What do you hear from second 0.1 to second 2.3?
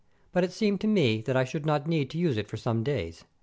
But it seemed to me that I should not need to